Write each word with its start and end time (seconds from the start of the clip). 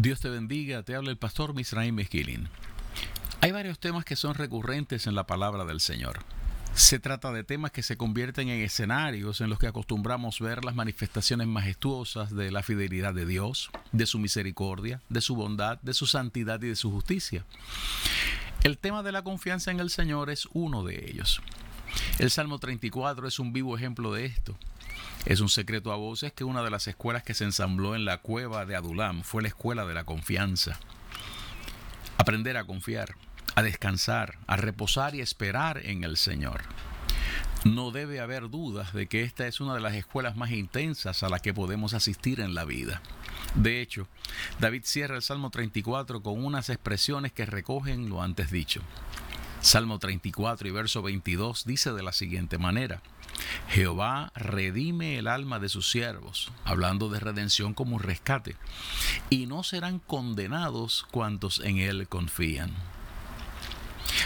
Dios 0.00 0.20
te 0.20 0.28
bendiga, 0.28 0.84
te 0.84 0.94
habla 0.94 1.10
el 1.10 1.18
pastor 1.18 1.54
Misraim 1.54 1.92
Mezquilin. 1.92 2.48
Hay 3.40 3.50
varios 3.50 3.80
temas 3.80 4.04
que 4.04 4.14
son 4.14 4.36
recurrentes 4.36 5.08
en 5.08 5.16
la 5.16 5.26
palabra 5.26 5.64
del 5.64 5.80
Señor. 5.80 6.20
Se 6.72 7.00
trata 7.00 7.32
de 7.32 7.42
temas 7.42 7.72
que 7.72 7.82
se 7.82 7.96
convierten 7.96 8.48
en 8.48 8.60
escenarios 8.60 9.40
en 9.40 9.50
los 9.50 9.58
que 9.58 9.66
acostumbramos 9.66 10.38
ver 10.38 10.64
las 10.64 10.76
manifestaciones 10.76 11.48
majestuosas 11.48 12.32
de 12.32 12.52
la 12.52 12.62
fidelidad 12.62 13.12
de 13.12 13.26
Dios, 13.26 13.70
de 13.90 14.06
su 14.06 14.20
misericordia, 14.20 15.02
de 15.08 15.20
su 15.20 15.34
bondad, 15.34 15.80
de 15.82 15.94
su 15.94 16.06
santidad 16.06 16.62
y 16.62 16.68
de 16.68 16.76
su 16.76 16.92
justicia. 16.92 17.44
El 18.62 18.78
tema 18.78 19.02
de 19.02 19.10
la 19.10 19.22
confianza 19.22 19.72
en 19.72 19.80
el 19.80 19.90
Señor 19.90 20.30
es 20.30 20.46
uno 20.52 20.84
de 20.84 21.10
ellos. 21.10 21.42
El 22.20 22.30
Salmo 22.30 22.60
34 22.60 23.26
es 23.26 23.40
un 23.40 23.52
vivo 23.52 23.76
ejemplo 23.76 24.12
de 24.12 24.26
esto. 24.26 24.56
Es 25.24 25.40
un 25.40 25.48
secreto 25.48 25.92
a 25.92 25.96
voces 25.96 26.32
que 26.32 26.44
una 26.44 26.62
de 26.62 26.70
las 26.70 26.86
escuelas 26.86 27.22
que 27.22 27.34
se 27.34 27.44
ensambló 27.44 27.94
en 27.94 28.04
la 28.04 28.18
cueva 28.18 28.64
de 28.64 28.76
Adulam 28.76 29.22
fue 29.22 29.42
la 29.42 29.48
escuela 29.48 29.84
de 29.84 29.94
la 29.94 30.04
confianza. 30.04 30.78
Aprender 32.16 32.56
a 32.56 32.64
confiar, 32.64 33.14
a 33.54 33.62
descansar, 33.62 34.38
a 34.46 34.56
reposar 34.56 35.14
y 35.14 35.20
esperar 35.20 35.84
en 35.84 36.04
el 36.04 36.16
Señor. 36.16 36.62
No 37.64 37.90
debe 37.90 38.20
haber 38.20 38.48
dudas 38.50 38.92
de 38.92 39.08
que 39.08 39.22
esta 39.22 39.46
es 39.46 39.60
una 39.60 39.74
de 39.74 39.80
las 39.80 39.94
escuelas 39.94 40.36
más 40.36 40.52
intensas 40.52 41.22
a 41.22 41.28
las 41.28 41.42
que 41.42 41.52
podemos 41.52 41.92
asistir 41.92 42.40
en 42.40 42.54
la 42.54 42.64
vida. 42.64 43.02
De 43.54 43.80
hecho, 43.80 44.08
David 44.60 44.82
cierra 44.84 45.16
el 45.16 45.22
Salmo 45.22 45.50
34 45.50 46.22
con 46.22 46.44
unas 46.44 46.70
expresiones 46.70 47.32
que 47.32 47.46
recogen 47.46 48.08
lo 48.08 48.22
antes 48.22 48.50
dicho. 48.50 48.80
Salmo 49.60 49.98
34 49.98 50.68
y 50.68 50.70
verso 50.70 51.02
22 51.02 51.64
dice 51.64 51.92
de 51.92 52.02
la 52.02 52.12
siguiente 52.12 52.58
manera, 52.58 53.02
Jehová 53.68 54.32
redime 54.34 55.18
el 55.18 55.26
alma 55.26 55.58
de 55.58 55.68
sus 55.68 55.90
siervos, 55.90 56.50
hablando 56.64 57.08
de 57.08 57.20
redención 57.20 57.74
como 57.74 57.98
rescate, 57.98 58.56
y 59.30 59.46
no 59.46 59.62
serán 59.62 59.98
condenados 59.98 61.06
cuantos 61.10 61.60
en 61.60 61.78
él 61.78 62.08
confían. 62.08 62.72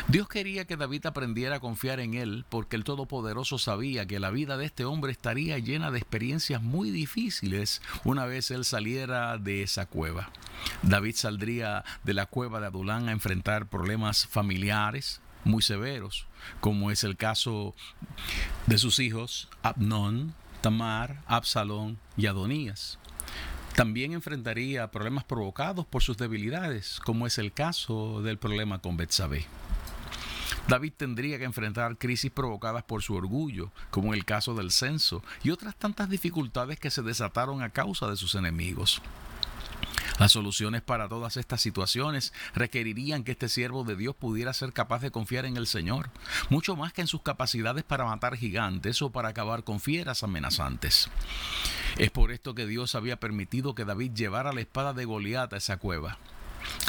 Dios 0.08 0.28
quería 0.28 0.64
que 0.64 0.76
David 0.76 1.06
aprendiera 1.06 1.56
a 1.56 1.60
confiar 1.60 2.00
en 2.00 2.14
él 2.14 2.44
porque 2.48 2.76
el 2.76 2.84
Todopoderoso 2.84 3.58
sabía 3.58 4.06
que 4.06 4.20
la 4.20 4.30
vida 4.30 4.56
de 4.56 4.66
este 4.66 4.84
hombre 4.84 5.12
estaría 5.12 5.58
llena 5.58 5.90
de 5.90 5.98
experiencias 5.98 6.62
muy 6.62 6.90
difíciles 6.90 7.82
una 8.04 8.26
vez 8.26 8.50
él 8.50 8.64
saliera 8.64 9.38
de 9.38 9.62
esa 9.62 9.86
cueva. 9.86 10.30
David 10.82 11.16
saldría 11.16 11.84
de 12.04 12.14
la 12.14 12.26
cueva 12.26 12.60
de 12.60 12.66
Adulán 12.66 13.08
a 13.08 13.12
enfrentar 13.12 13.66
problemas 13.68 14.26
familiares, 14.26 15.20
muy 15.44 15.62
severos, 15.62 16.26
como 16.60 16.90
es 16.90 17.04
el 17.04 17.16
caso 17.16 17.74
de 18.66 18.78
sus 18.78 18.98
hijos 18.98 19.48
Abnón, 19.62 20.34
Tamar, 20.60 21.22
Absalón 21.26 21.98
y 22.16 22.26
Adonías. 22.26 22.98
También 23.74 24.12
enfrentaría 24.12 24.90
problemas 24.90 25.24
provocados 25.24 25.86
por 25.86 26.02
sus 26.02 26.18
debilidades, 26.18 27.00
como 27.04 27.26
es 27.26 27.38
el 27.38 27.52
caso 27.52 28.20
del 28.22 28.38
problema 28.38 28.80
con 28.80 28.96
Betsabé. 28.96 29.46
David 30.68 30.92
tendría 30.96 31.38
que 31.38 31.44
enfrentar 31.44 31.96
crisis 31.96 32.30
provocadas 32.30 32.84
por 32.84 33.02
su 33.02 33.14
orgullo, 33.14 33.72
como 33.90 34.08
en 34.08 34.18
el 34.18 34.24
caso 34.24 34.54
del 34.54 34.70
censo, 34.70 35.24
y 35.42 35.50
otras 35.50 35.74
tantas 35.74 36.08
dificultades 36.08 36.78
que 36.78 36.90
se 36.90 37.02
desataron 37.02 37.62
a 37.62 37.70
causa 37.70 38.08
de 38.08 38.16
sus 38.16 38.34
enemigos. 38.34 39.02
Las 40.18 40.32
soluciones 40.32 40.82
para 40.82 41.08
todas 41.08 41.36
estas 41.36 41.60
situaciones 41.60 42.32
requerirían 42.54 43.24
que 43.24 43.32
este 43.32 43.48
siervo 43.48 43.84
de 43.84 43.96
Dios 43.96 44.14
pudiera 44.14 44.52
ser 44.52 44.72
capaz 44.72 45.00
de 45.00 45.10
confiar 45.10 45.46
en 45.46 45.56
el 45.56 45.66
Señor, 45.66 46.10
mucho 46.50 46.76
más 46.76 46.92
que 46.92 47.00
en 47.00 47.06
sus 47.06 47.22
capacidades 47.22 47.84
para 47.84 48.04
matar 48.04 48.36
gigantes 48.36 49.02
o 49.02 49.10
para 49.10 49.30
acabar 49.30 49.64
con 49.64 49.80
fieras 49.80 50.22
amenazantes. 50.22 51.08
Es 51.98 52.10
por 52.10 52.30
esto 52.30 52.54
que 52.54 52.66
Dios 52.66 52.94
había 52.94 53.18
permitido 53.18 53.74
que 53.74 53.84
David 53.84 54.12
llevara 54.12 54.52
la 54.52 54.60
espada 54.60 54.92
de 54.92 55.04
Goliat 55.04 55.52
a 55.52 55.56
esa 55.56 55.76
cueva. 55.78 56.18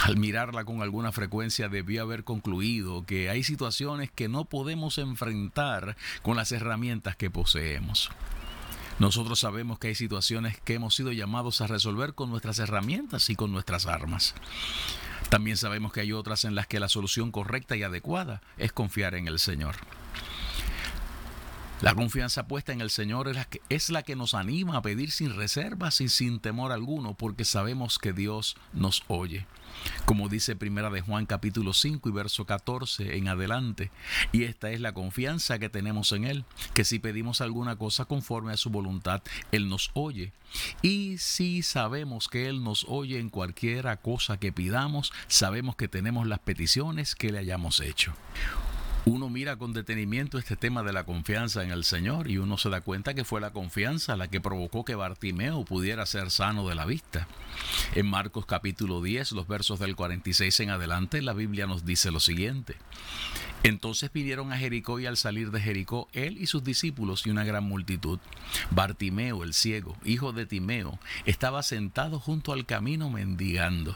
Al 0.03 0.17
mirarla 0.17 0.65
con 0.65 0.81
alguna 0.81 1.11
frecuencia 1.11 1.69
debió 1.69 2.03
haber 2.03 2.23
concluido 2.23 3.05
que 3.05 3.29
hay 3.29 3.43
situaciones 3.43 4.11
que 4.11 4.29
no 4.29 4.45
podemos 4.45 4.97
enfrentar 4.97 5.95
con 6.21 6.35
las 6.35 6.51
herramientas 6.51 7.15
que 7.15 7.31
poseemos. 7.31 8.11
Nosotros 8.99 9.39
sabemos 9.39 9.79
que 9.79 9.87
hay 9.89 9.95
situaciones 9.95 10.59
que 10.61 10.75
hemos 10.75 10.95
sido 10.95 11.11
llamados 11.11 11.61
a 11.61 11.67
resolver 11.67 12.13
con 12.13 12.29
nuestras 12.29 12.59
herramientas 12.59 13.29
y 13.29 13.35
con 13.35 13.51
nuestras 13.51 13.85
armas. 13.85 14.35
También 15.29 15.57
sabemos 15.57 15.91
que 15.91 16.01
hay 16.01 16.11
otras 16.11 16.45
en 16.45 16.55
las 16.55 16.67
que 16.67 16.79
la 16.79 16.89
solución 16.89 17.31
correcta 17.31 17.75
y 17.75 17.83
adecuada 17.83 18.41
es 18.57 18.71
confiar 18.71 19.15
en 19.15 19.27
el 19.27 19.39
Señor. 19.39 19.75
La 21.83 21.95
confianza 21.95 22.47
puesta 22.47 22.71
en 22.71 22.79
el 22.79 22.89
Señor 22.89 23.27
es 23.27 23.35
la, 23.35 23.43
que, 23.43 23.61
es 23.67 23.89
la 23.89 24.03
que 24.03 24.15
nos 24.15 24.35
anima 24.35 24.77
a 24.77 24.81
pedir 24.81 25.11
sin 25.11 25.35
reservas 25.35 25.99
y 25.99 26.07
sin 26.07 26.39
temor 26.39 26.71
alguno, 26.71 27.13
porque 27.13 27.43
sabemos 27.43 27.99
que 27.99 28.13
Dios 28.13 28.55
nos 28.71 29.03
oye. 29.09 29.45
Como 30.05 30.29
dice 30.29 30.55
Primera 30.55 30.89
de 30.89 31.01
Juan 31.01 31.25
capítulo 31.25 31.73
5 31.73 32.07
y 32.07 32.11
verso 32.13 32.45
14 32.45 33.17
en 33.17 33.27
adelante, 33.27 33.91
y 34.31 34.43
esta 34.43 34.71
es 34.71 34.79
la 34.79 34.93
confianza 34.93 35.59
que 35.59 35.67
tenemos 35.67 36.13
en 36.13 36.23
Él, 36.23 36.45
que 36.73 36.85
si 36.85 36.99
pedimos 36.99 37.41
alguna 37.41 37.75
cosa 37.75 38.05
conforme 38.05 38.53
a 38.53 38.57
su 38.57 38.69
voluntad, 38.69 39.21
Él 39.51 39.67
nos 39.67 39.91
oye. 39.93 40.31
Y 40.81 41.17
si 41.17 41.63
sabemos 41.63 42.29
que 42.29 42.47
Él 42.47 42.63
nos 42.63 42.85
oye 42.87 43.19
en 43.19 43.29
cualquiera 43.29 43.97
cosa 43.97 44.37
que 44.37 44.53
pidamos, 44.53 45.11
sabemos 45.27 45.75
que 45.75 45.89
tenemos 45.89 46.27
las 46.27 46.39
peticiones 46.39 47.13
que 47.13 47.33
le 47.33 47.39
hayamos 47.39 47.81
hecho 47.81 48.13
uno 49.05 49.29
mira 49.29 49.57
con 49.57 49.73
detenimiento 49.73 50.37
este 50.37 50.55
tema 50.55 50.81
de 50.81 50.93
la 50.93 51.03
confianza 51.03 51.61
en 51.63 51.71
el 51.71 51.83
Señor 51.83 52.29
y 52.29 52.37
uno 52.37 52.57
se 52.57 52.69
da 52.69 52.79
cuenta 52.79 53.13
que 53.13 53.25
fue 53.25 53.41
la 53.41 53.51
confianza 53.51 54.15
la 54.15 54.29
que 54.29 54.39
provocó 54.39 54.85
que 54.85 54.95
Bartimeo 54.95 55.65
pudiera 55.65 56.05
ser 56.05 56.31
sano 56.31 56.67
de 56.69 56.75
la 56.75 56.85
vista. 56.85 57.27
En 57.95 58.05
Marcos 58.05 58.45
capítulo 58.45 59.01
10, 59.01 59.33
los 59.33 59.47
versos 59.47 59.79
del 59.79 59.97
46 59.97 60.57
en 60.61 60.69
adelante, 60.69 61.21
la 61.21 61.33
Biblia 61.33 61.67
nos 61.67 61.83
dice 61.85 62.11
lo 62.11 62.21
siguiente. 62.21 62.77
Entonces 63.63 64.11
vinieron 64.13 64.53
a 64.53 64.57
Jericó 64.57 64.99
y 65.01 65.05
al 65.05 65.17
salir 65.17 65.51
de 65.51 65.59
Jericó 65.59 66.07
él 66.13 66.37
y 66.37 66.47
sus 66.47 66.63
discípulos 66.63 67.25
y 67.25 67.29
una 67.29 67.43
gran 67.43 67.65
multitud. 67.65 68.19
Bartimeo 68.71 69.43
el 69.43 69.53
ciego, 69.53 69.97
hijo 70.05 70.31
de 70.31 70.45
Timeo, 70.45 70.97
estaba 71.25 71.61
sentado 71.61 72.19
junto 72.19 72.53
al 72.53 72.65
camino 72.65 73.09
mendigando. 73.09 73.95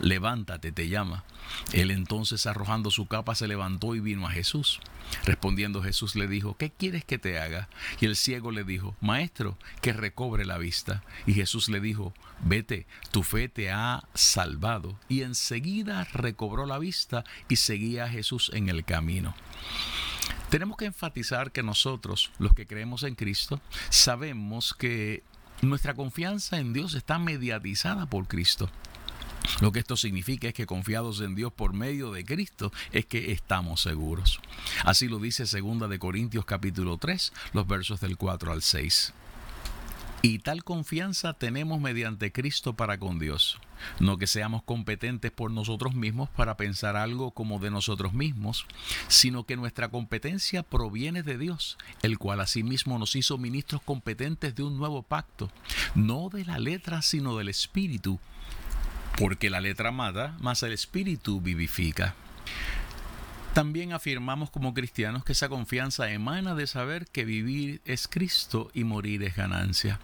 levántate, 0.00 0.72
te 0.72 0.88
llama. 0.88 1.24
Él 1.72 1.90
entonces 1.90 2.46
arrojando 2.46 2.90
su 2.90 3.06
capa 3.06 3.34
se 3.34 3.48
levantó 3.48 3.94
y 3.94 4.00
vino 4.00 4.26
a 4.26 4.30
Jesús. 4.30 4.80
Respondiendo 5.24 5.82
Jesús 5.82 6.14
le 6.16 6.28
dijo, 6.28 6.56
¿qué 6.56 6.70
quieres 6.70 7.04
que 7.04 7.18
te 7.18 7.38
haga? 7.38 7.68
Y 8.00 8.06
el 8.06 8.16
ciego 8.16 8.50
le 8.50 8.64
dijo, 8.64 8.96
Maestro, 9.00 9.58
que 9.80 9.92
recobre 9.92 10.44
la 10.44 10.58
vista. 10.58 11.02
Y 11.26 11.34
Jesús 11.34 11.68
le 11.68 11.80
dijo, 11.80 12.14
vete, 12.44 12.86
tu 13.10 13.22
fe 13.22 13.48
te 13.48 13.70
ha 13.70 14.04
salvado. 14.14 14.98
Y 15.08 15.22
enseguida 15.22 16.04
recobró 16.12 16.66
la 16.66 16.78
vista 16.78 17.24
y 17.48 17.56
seguía 17.56 18.04
a 18.04 18.08
Jesús 18.08 18.50
en 18.54 18.68
el 18.68 18.84
camino. 18.84 19.34
Tenemos 20.48 20.76
que 20.76 20.86
enfatizar 20.86 21.52
que 21.52 21.62
nosotros, 21.62 22.32
los 22.38 22.54
que 22.54 22.66
creemos 22.66 23.04
en 23.04 23.14
Cristo, 23.14 23.60
sabemos 23.88 24.74
que 24.74 25.22
nuestra 25.62 25.94
confianza 25.94 26.58
en 26.58 26.72
Dios 26.72 26.94
está 26.94 27.18
mediatizada 27.18 28.06
por 28.06 28.26
Cristo. 28.26 28.70
Lo 29.60 29.72
que 29.72 29.80
esto 29.80 29.96
significa 29.96 30.48
es 30.48 30.54
que 30.54 30.66
confiados 30.66 31.20
en 31.20 31.34
Dios 31.34 31.52
por 31.52 31.74
medio 31.74 32.12
de 32.12 32.24
Cristo 32.24 32.72
es 32.92 33.06
que 33.06 33.32
estamos 33.32 33.82
seguros. 33.82 34.40
Así 34.84 35.08
lo 35.08 35.18
dice 35.18 35.44
2 35.44 35.90
de 35.90 35.98
Corintios 35.98 36.44
capítulo 36.44 36.96
3, 36.96 37.32
los 37.52 37.66
versos 37.66 38.00
del 38.00 38.16
4 38.16 38.52
al 38.52 38.62
6. 38.62 39.12
Y 40.22 40.40
tal 40.40 40.64
confianza 40.64 41.32
tenemos 41.32 41.80
mediante 41.80 42.30
Cristo 42.30 42.74
para 42.74 42.98
con 42.98 43.18
Dios. 43.18 43.58
No 44.00 44.18
que 44.18 44.26
seamos 44.26 44.62
competentes 44.62 45.30
por 45.30 45.50
nosotros 45.50 45.94
mismos 45.94 46.28
para 46.28 46.58
pensar 46.58 46.94
algo 46.94 47.30
como 47.30 47.58
de 47.58 47.70
nosotros 47.70 48.12
mismos, 48.12 48.66
sino 49.08 49.44
que 49.44 49.56
nuestra 49.56 49.88
competencia 49.88 50.62
proviene 50.62 51.22
de 51.22 51.38
Dios, 51.38 51.78
el 52.02 52.18
cual 52.18 52.40
asimismo 52.40 52.98
nos 52.98 53.16
hizo 53.16 53.38
ministros 53.38 53.80
competentes 53.80 54.54
de 54.54 54.62
un 54.62 54.76
nuevo 54.76 55.02
pacto, 55.02 55.50
no 55.94 56.28
de 56.28 56.44
la 56.44 56.58
letra, 56.58 57.00
sino 57.00 57.38
del 57.38 57.48
espíritu, 57.48 58.20
porque 59.20 59.50
la 59.50 59.60
letra 59.60 59.92
mata, 59.92 60.34
mas 60.40 60.62
el 60.62 60.72
espíritu 60.72 61.42
vivifica. 61.42 62.14
También 63.52 63.92
afirmamos 63.92 64.48
como 64.48 64.72
cristianos 64.72 65.24
que 65.24 65.32
esa 65.32 65.50
confianza 65.50 66.10
emana 66.10 66.54
de 66.54 66.66
saber 66.66 67.06
que 67.06 67.26
vivir 67.26 67.82
es 67.84 68.08
Cristo 68.08 68.70
y 68.72 68.84
morir 68.84 69.22
es 69.22 69.36
ganancia. 69.36 70.00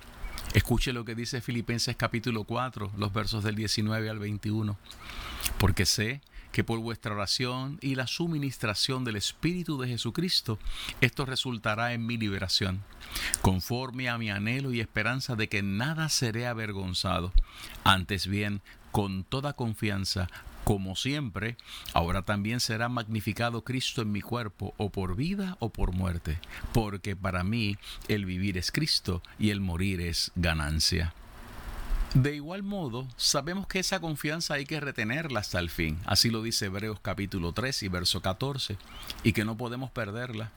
Escuche 0.53 0.93
lo 0.93 1.07
que 1.07 1.15
dice 1.15 1.41
Filipenses 1.41 1.97
capítulo 1.97 2.45
4, 2.45 2.93
los 2.99 3.11
versos 3.15 3.43
del 3.43 3.55
19 3.55 4.11
al 4.11 4.19
21. 4.19 4.77
Porque 5.57 5.87
sé 5.87 6.21
que 6.57 6.65
por 6.65 6.79
vuestra 6.79 7.13
oración 7.13 7.79
y 7.83 7.97
la 7.97 8.07
suministración 8.07 9.05
del 9.05 9.17
Espíritu 9.17 9.79
de 9.79 9.89
Jesucristo, 9.89 10.59
esto 11.03 11.27
resultará 11.27 11.93
en 11.93 12.07
mi 12.07 12.17
liberación, 12.17 12.83
conforme 13.43 14.09
a 14.09 14.17
mi 14.17 14.31
anhelo 14.31 14.73
y 14.73 14.81
esperanza 14.81 15.37
de 15.37 15.51
que 15.51 15.63
nada 15.63 16.09
seré 16.09 16.47
avergonzado. 16.47 17.31
Antes 17.85 18.27
bien, 18.27 18.63
con 18.97 19.25
toda 19.25 19.53
confianza, 19.53 20.27
como 20.65 20.97
siempre, 20.97 21.59
ahora 21.93 22.23
también 22.23 22.61
será 22.61 22.89
magnificado 22.89 23.63
Cristo 23.63 24.01
en 24.01 24.11
mi 24.11 24.23
cuerpo, 24.23 24.73
o 24.79 24.89
por 24.89 25.17
vida 25.17 25.59
o 25.61 25.69
por 25.69 25.93
muerte, 25.93 26.39
porque 26.73 27.15
para 27.15 27.45
mí 27.45 27.77
el 28.09 28.25
vivir 28.25 28.57
es 28.57 28.73
Cristo 28.73 29.21
y 29.39 29.51
el 29.51 29.61
morir 29.61 30.01
es 30.01 30.33
ganancia. 30.35 31.13
De 32.15 32.35
igual 32.35 32.63
modo, 32.63 33.07
sabemos 33.19 33.67
que 33.67 33.81
esa 33.81 34.01
confianza 34.01 34.55
hay 34.55 34.65
que 34.65 34.81
retenerla 34.81 35.41
hasta 35.41 35.59
el 35.59 35.69
fin, 35.69 35.99
así 36.07 36.31
lo 36.31 36.43
dice 36.43 36.65
Hebreos 36.65 36.99
capítulo 37.03 37.53
3 37.53 37.83
y 37.83 37.89
verso 37.89 38.23
14, 38.23 38.79
y 39.23 39.35
que 39.35 39.45
no 39.45 39.59
podemos 39.59 39.91
perderla, 39.91 40.53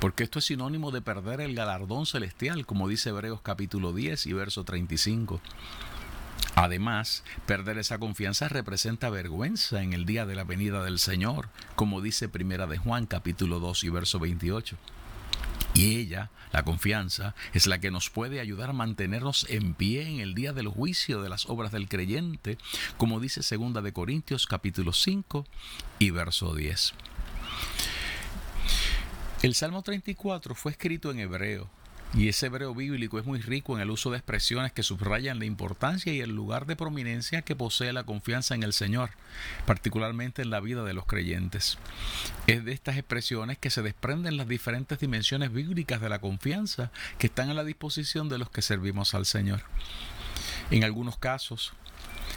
porque 0.00 0.24
esto 0.24 0.40
es 0.40 0.46
sinónimo 0.46 0.90
de 0.90 1.02
perder 1.02 1.40
el 1.40 1.54
galardón 1.54 2.04
celestial, 2.04 2.66
como 2.66 2.88
dice 2.88 3.10
Hebreos 3.10 3.42
capítulo 3.42 3.92
10 3.92 4.26
y 4.26 4.32
verso 4.32 4.64
35. 4.64 5.40
Además, 6.54 7.22
perder 7.44 7.76
esa 7.78 7.98
confianza 7.98 8.48
representa 8.48 9.10
vergüenza 9.10 9.82
en 9.82 9.92
el 9.92 10.06
día 10.06 10.24
de 10.24 10.34
la 10.34 10.44
venida 10.44 10.82
del 10.82 10.98
Señor, 10.98 11.50
como 11.74 12.00
dice 12.00 12.30
Primera 12.30 12.66
de 12.66 12.78
Juan 12.78 13.06
capítulo 13.06 13.60
2 13.60 13.84
y 13.84 13.88
verso 13.90 14.18
28. 14.18 14.76
Y 15.74 15.96
ella, 15.96 16.30
la 16.52 16.62
confianza, 16.62 17.34
es 17.52 17.66
la 17.66 17.78
que 17.78 17.90
nos 17.90 18.08
puede 18.08 18.40
ayudar 18.40 18.70
a 18.70 18.72
mantenernos 18.72 19.44
en 19.50 19.74
pie 19.74 20.08
en 20.08 20.20
el 20.20 20.34
día 20.34 20.54
del 20.54 20.68
juicio 20.68 21.20
de 21.20 21.28
las 21.28 21.44
obras 21.50 21.72
del 21.72 21.88
creyente, 21.88 22.56
como 22.96 23.20
dice 23.20 23.42
Segunda 23.42 23.82
de 23.82 23.92
Corintios 23.92 24.46
capítulo 24.46 24.94
5 24.94 25.44
y 25.98 26.10
verso 26.10 26.54
10. 26.54 26.94
El 29.42 29.54
Salmo 29.54 29.82
34 29.82 30.54
fue 30.54 30.72
escrito 30.72 31.10
en 31.10 31.18
hebreo 31.18 31.68
y 32.14 32.28
ese 32.28 32.46
hebreo 32.46 32.74
bíblico 32.74 33.18
es 33.18 33.26
muy 33.26 33.40
rico 33.40 33.74
en 33.74 33.82
el 33.82 33.90
uso 33.90 34.10
de 34.10 34.18
expresiones 34.18 34.72
que 34.72 34.82
subrayan 34.82 35.38
la 35.38 35.44
importancia 35.44 36.12
y 36.12 36.20
el 36.20 36.30
lugar 36.30 36.66
de 36.66 36.76
prominencia 36.76 37.42
que 37.42 37.56
posee 37.56 37.92
la 37.92 38.04
confianza 38.04 38.54
en 38.54 38.62
el 38.62 38.72
Señor, 38.72 39.10
particularmente 39.66 40.42
en 40.42 40.50
la 40.50 40.60
vida 40.60 40.84
de 40.84 40.94
los 40.94 41.06
creyentes. 41.06 41.78
Es 42.46 42.64
de 42.64 42.72
estas 42.72 42.96
expresiones 42.96 43.58
que 43.58 43.70
se 43.70 43.82
desprenden 43.82 44.36
las 44.36 44.48
diferentes 44.48 44.98
dimensiones 44.98 45.52
bíblicas 45.52 46.00
de 46.00 46.08
la 46.08 46.20
confianza 46.20 46.90
que 47.18 47.26
están 47.26 47.50
a 47.50 47.54
la 47.54 47.64
disposición 47.64 48.28
de 48.28 48.38
los 48.38 48.50
que 48.50 48.62
servimos 48.62 49.14
al 49.14 49.26
Señor. 49.26 49.62
En 50.70 50.84
algunos 50.84 51.18
casos, 51.18 51.74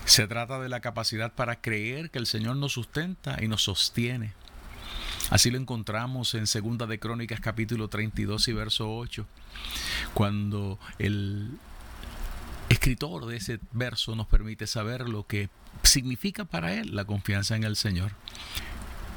se 0.06 0.28
trata 0.28 0.60
de 0.60 0.70
la 0.70 0.82
capacidad 0.82 1.32
para 1.34 1.62
creer 1.62 2.10
que 2.10 2.20
el 2.20 2.26
Señor 2.26 2.56
nos 2.56 2.74
sustenta 2.74 3.38
y 3.42 3.48
nos 3.48 3.64
sostiene. 3.64 4.34
Así 5.30 5.52
lo 5.52 5.60
encontramos 5.60 6.34
en 6.34 6.48
Segunda 6.48 6.88
de 6.88 7.00
Crónicas 7.00 7.40
capítulo 7.40 7.88
32 7.88 8.48
y 8.48 8.54
verso 8.54 8.96
8, 8.98 9.28
cuando 10.16 10.80
el 10.98 11.52
escritor 12.70 13.28
de 13.28 13.38
ese 13.38 13.60
verso 13.72 14.16
nos 14.16 14.26
permite 14.26 14.66
saber 14.66 15.08
lo 15.08 15.28
que 15.28 15.50
significa 15.84 16.46
para 16.46 16.74
él 16.74 16.96
la 16.96 17.06
confianza 17.06 17.56
en 17.56 17.64
el 17.64 17.76
Señor. 17.76 18.12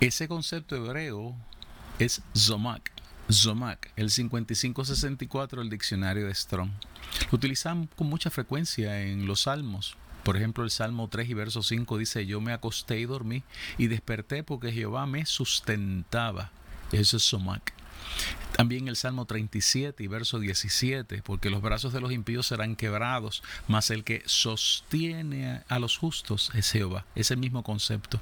Ese 0.00 0.28
concepto 0.28 0.76
hebreo 0.76 1.34
es 1.98 2.20
zomak. 2.36 2.92
Zomak, 3.30 3.90
el 3.96 4.10
5564 4.10 5.62
del 5.62 5.70
diccionario 5.70 6.26
de 6.26 6.34
Strong. 6.34 6.70
Lo 7.30 7.36
utilizamos 7.36 7.88
con 7.96 8.08
mucha 8.08 8.28
frecuencia 8.28 9.00
en 9.00 9.26
los 9.26 9.42
salmos 9.42 9.96
por 10.24 10.36
ejemplo, 10.36 10.64
el 10.64 10.70
Salmo 10.70 11.08
3 11.08 11.28
y 11.28 11.34
verso 11.34 11.62
5 11.62 11.98
dice, 11.98 12.26
yo 12.26 12.40
me 12.40 12.52
acosté 12.52 13.00
y 13.00 13.06
dormí 13.06 13.42
y 13.78 13.88
desperté 13.88 14.42
porque 14.42 14.72
Jehová 14.72 15.06
me 15.06 15.26
sustentaba. 15.26 16.50
Eso 16.92 17.16
es 17.16 17.22
somac. 17.22 17.72
También 18.56 18.86
el 18.86 18.96
Salmo 18.96 19.24
37 19.24 20.04
y 20.04 20.06
verso 20.06 20.38
17, 20.38 21.22
porque 21.22 21.48
los 21.48 21.62
brazos 21.62 21.94
de 21.94 22.00
los 22.00 22.12
impíos 22.12 22.46
serán 22.46 22.76
quebrados, 22.76 23.42
mas 23.66 23.90
el 23.90 24.04
que 24.04 24.22
sostiene 24.26 25.62
a 25.68 25.78
los 25.78 25.96
justos 25.96 26.50
es 26.54 26.70
Jehová. 26.70 27.06
Ese 27.14 27.34
mismo 27.34 27.62
concepto. 27.62 28.20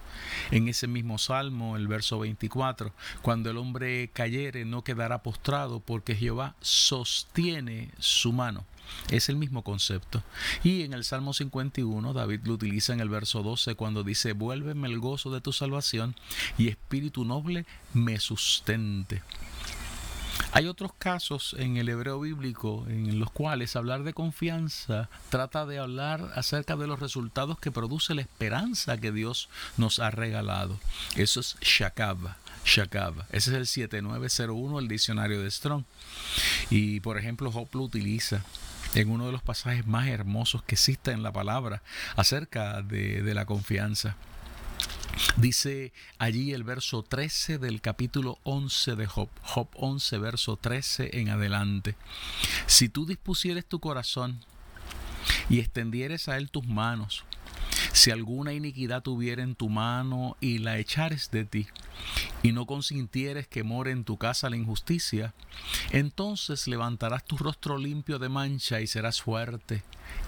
En 0.52 0.68
ese 0.68 0.86
mismo 0.86 1.18
Salmo, 1.18 1.76
el 1.76 1.88
verso 1.88 2.20
24, 2.20 2.92
cuando 3.22 3.50
el 3.50 3.58
hombre 3.58 4.10
cayere 4.12 4.64
no 4.64 4.84
quedará 4.84 5.22
postrado, 5.24 5.80
porque 5.80 6.14
Jehová 6.14 6.54
sostiene 6.60 7.90
su 7.98 8.32
mano. 8.32 8.64
Es 9.10 9.28
el 9.28 9.36
mismo 9.36 9.62
concepto. 9.62 10.22
Y 10.62 10.82
en 10.82 10.92
el 10.92 11.04
Salmo 11.04 11.32
51, 11.32 12.12
David 12.12 12.40
lo 12.44 12.54
utiliza 12.54 12.92
en 12.92 13.00
el 13.00 13.08
verso 13.08 13.42
12 13.42 13.74
cuando 13.74 14.04
dice, 14.04 14.32
vuélveme 14.32 14.88
el 14.88 14.98
gozo 14.98 15.30
de 15.30 15.40
tu 15.40 15.52
salvación 15.52 16.14
y 16.58 16.68
espíritu 16.68 17.24
noble 17.24 17.66
me 17.92 18.20
sustente. 18.20 19.22
Hay 20.52 20.66
otros 20.66 20.92
casos 20.98 21.54
en 21.58 21.76
el 21.76 21.88
hebreo 21.88 22.18
bíblico 22.18 22.84
en 22.88 23.20
los 23.20 23.30
cuales 23.30 23.76
hablar 23.76 24.02
de 24.02 24.14
confianza 24.14 25.08
trata 25.28 25.64
de 25.64 25.78
hablar 25.78 26.32
acerca 26.34 26.76
de 26.76 26.88
los 26.88 26.98
resultados 26.98 27.58
que 27.60 27.70
produce 27.70 28.14
la 28.14 28.22
esperanza 28.22 28.98
que 28.98 29.12
Dios 29.12 29.48
nos 29.76 30.00
ha 30.00 30.10
regalado. 30.10 30.78
Eso 31.14 31.38
es 31.38 31.56
Shakab. 31.60 32.18
Shakab. 32.64 33.26
Ese 33.30 33.50
es 33.50 33.56
el 33.56 33.66
7901 33.66 34.78
del 34.78 34.88
diccionario 34.88 35.40
de 35.40 35.50
Strong. 35.50 35.84
Y 36.68 36.98
por 37.00 37.16
ejemplo, 37.16 37.52
Job 37.52 37.68
lo 37.72 37.82
utiliza 37.82 38.44
en 38.94 39.10
uno 39.10 39.26
de 39.26 39.32
los 39.32 39.42
pasajes 39.42 39.86
más 39.86 40.08
hermosos 40.08 40.62
que 40.62 40.74
existe 40.74 41.12
en 41.12 41.22
la 41.22 41.32
palabra 41.32 41.82
acerca 42.16 42.82
de, 42.82 43.22
de 43.22 43.34
la 43.34 43.46
confianza. 43.46 44.16
Dice 45.36 45.92
allí 46.18 46.52
el 46.52 46.64
verso 46.64 47.02
13 47.02 47.58
del 47.58 47.80
capítulo 47.80 48.38
11 48.44 48.96
de 48.96 49.06
Job, 49.06 49.28
Job 49.42 49.68
11, 49.74 50.18
verso 50.18 50.56
13 50.56 51.20
en 51.20 51.28
adelante. 51.28 51.96
Si 52.66 52.88
tú 52.88 53.06
dispusieres 53.06 53.66
tu 53.66 53.80
corazón 53.80 54.40
y 55.48 55.58
extendieres 55.58 56.28
a 56.28 56.36
él 56.36 56.50
tus 56.50 56.66
manos, 56.66 57.24
si 57.92 58.10
alguna 58.10 58.52
iniquidad 58.52 59.02
tuviera 59.02 59.42
en 59.42 59.54
tu 59.54 59.68
mano 59.68 60.36
y 60.40 60.58
la 60.58 60.78
echares 60.78 61.30
de 61.30 61.44
ti, 61.44 61.66
y 62.42 62.52
no 62.52 62.66
consintieres 62.66 63.46
que 63.46 63.64
more 63.64 63.90
en 63.90 64.04
tu 64.04 64.16
casa 64.16 64.50
la 64.50 64.56
injusticia, 64.56 65.34
entonces 65.90 66.66
levantarás 66.66 67.24
tu 67.24 67.36
rostro 67.36 67.78
limpio 67.78 68.18
de 68.18 68.28
mancha 68.28 68.80
y 68.80 68.86
serás 68.86 69.20
fuerte, 69.20 69.82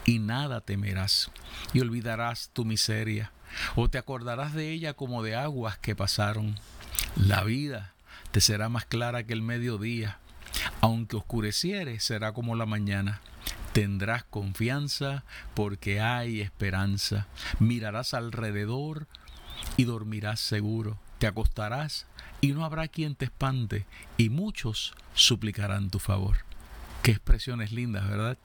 y 0.04 0.18
nada 0.18 0.60
temerás, 0.60 1.30
y 1.72 1.80
olvidarás 1.80 2.50
tu 2.52 2.64
miseria, 2.64 3.32
o 3.76 3.88
te 3.88 3.98
acordarás 3.98 4.54
de 4.54 4.70
ella 4.70 4.94
como 4.94 5.22
de 5.22 5.36
aguas 5.36 5.78
que 5.78 5.94
pasaron. 5.94 6.58
La 7.16 7.44
vida 7.44 7.94
te 8.30 8.40
será 8.40 8.68
más 8.68 8.86
clara 8.86 9.24
que 9.24 9.32
el 9.32 9.42
mediodía, 9.42 10.18
aunque 10.80 11.16
oscureciere 11.16 12.00
será 12.00 12.32
como 12.32 12.56
la 12.56 12.66
mañana. 12.66 13.20
Tendrás 13.72 14.24
confianza 14.24 15.24
porque 15.54 16.00
hay 16.00 16.40
esperanza. 16.40 17.26
Mirarás 17.58 18.14
alrededor 18.14 19.06
y 19.76 19.84
dormirás 19.84 20.40
seguro. 20.40 20.98
Te 21.18 21.26
acostarás 21.26 22.06
y 22.40 22.52
no 22.52 22.64
habrá 22.64 22.88
quien 22.88 23.14
te 23.14 23.24
espante 23.24 23.86
y 24.18 24.28
muchos 24.28 24.94
suplicarán 25.14 25.90
tu 25.90 25.98
favor. 25.98 26.38
Qué 27.02 27.12
expresiones 27.12 27.72
lindas, 27.72 28.08
¿verdad? 28.08 28.38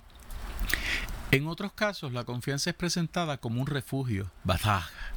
En 1.31 1.47
otros 1.47 1.73
casos, 1.73 2.13
la 2.13 2.23
confianza 2.23 2.69
es 2.69 2.75
presentada 2.75 3.37
como 3.37 3.59
un 3.59 3.67
refugio, 3.67 4.31
bataj, 4.45 4.89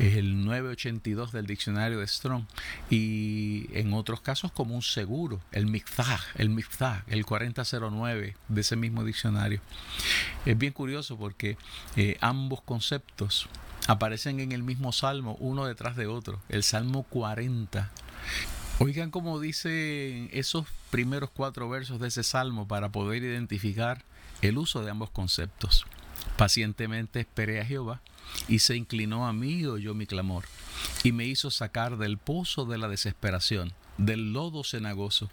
el 0.00 0.44
982 0.44 1.30
del 1.30 1.46
diccionario 1.46 2.00
de 2.00 2.06
Strong, 2.06 2.44
y 2.88 3.66
en 3.72 3.92
otros 3.92 4.20
casos 4.20 4.50
como 4.50 4.74
un 4.74 4.82
seguro, 4.82 5.40
el 5.52 5.66
mifzaj, 5.66 6.20
el 6.36 6.48
mifzaj, 6.48 7.02
el 7.06 7.26
4009 7.26 8.36
de 8.48 8.60
ese 8.60 8.76
mismo 8.76 9.04
diccionario. 9.04 9.60
Es 10.46 10.56
bien 10.56 10.72
curioso 10.72 11.18
porque 11.18 11.56
eh, 11.96 12.16
ambos 12.20 12.62
conceptos 12.62 13.48
aparecen 13.86 14.40
en 14.40 14.52
el 14.52 14.62
mismo 14.62 14.92
salmo, 14.92 15.36
uno 15.40 15.66
detrás 15.66 15.96
de 15.96 16.06
otro, 16.06 16.40
el 16.48 16.62
Salmo 16.62 17.02
40. 17.04 17.90
Oigan 18.78 19.10
cómo 19.10 19.38
dice 19.40 20.30
esos 20.32 20.66
primeros 20.90 21.28
cuatro 21.30 21.68
versos 21.68 22.00
de 22.00 22.08
ese 22.08 22.22
salmo 22.22 22.66
para 22.66 22.88
poder 22.88 23.22
identificar 23.22 24.02
el 24.40 24.56
uso 24.56 24.82
de 24.82 24.90
ambos 24.90 25.10
conceptos. 25.10 25.86
Pacientemente 26.36 27.20
esperé 27.20 27.60
a 27.60 27.64
Jehová 27.64 28.00
y 28.48 28.60
se 28.60 28.76
inclinó 28.76 29.26
a 29.26 29.32
mí 29.32 29.60
y 29.60 29.66
oyó 29.66 29.94
mi 29.94 30.06
clamor 30.06 30.44
y 31.02 31.12
me 31.12 31.24
hizo 31.24 31.50
sacar 31.50 31.96
del 31.96 32.18
pozo 32.18 32.64
de 32.64 32.78
la 32.78 32.88
desesperación 32.88 33.72
del 34.00 34.32
lodo 34.32 34.64
cenagoso. 34.64 35.30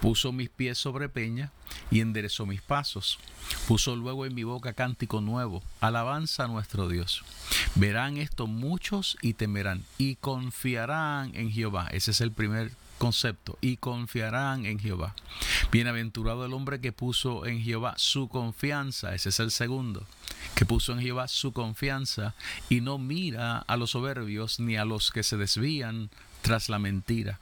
Puso 0.00 0.32
mis 0.32 0.48
pies 0.48 0.78
sobre 0.78 1.08
peña 1.08 1.52
y 1.90 2.00
enderezó 2.00 2.46
mis 2.46 2.62
pasos. 2.62 3.18
Puso 3.66 3.96
luego 3.96 4.26
en 4.26 4.34
mi 4.34 4.44
boca 4.44 4.72
cántico 4.72 5.20
nuevo, 5.20 5.62
alabanza 5.80 6.44
a 6.44 6.48
nuestro 6.48 6.88
Dios. 6.88 7.22
Verán 7.74 8.16
esto 8.16 8.46
muchos 8.46 9.16
y 9.20 9.34
temerán 9.34 9.84
y 9.98 10.16
confiarán 10.16 11.34
en 11.34 11.50
Jehová. 11.50 11.88
Ese 11.92 12.10
es 12.10 12.20
el 12.20 12.32
primer 12.32 12.72
concepto 12.98 13.58
y 13.60 13.78
confiarán 13.78 14.66
en 14.66 14.78
Jehová. 14.78 15.14
Bienaventurado 15.72 16.44
el 16.44 16.52
hombre 16.52 16.80
que 16.80 16.92
puso 16.92 17.46
en 17.46 17.62
Jehová 17.62 17.94
su 17.96 18.28
confianza, 18.28 19.14
ese 19.14 19.30
es 19.30 19.40
el 19.40 19.50
segundo, 19.50 20.06
que 20.54 20.66
puso 20.66 20.92
en 20.92 21.00
Jehová 21.00 21.28
su 21.28 21.52
confianza 21.52 22.34
y 22.68 22.80
no 22.80 22.98
mira 22.98 23.58
a 23.58 23.76
los 23.76 23.90
soberbios 23.92 24.60
ni 24.60 24.76
a 24.76 24.84
los 24.84 25.10
que 25.10 25.22
se 25.22 25.36
desvían 25.36 26.10
tras 26.42 26.68
la 26.68 26.78
mentira. 26.78 27.38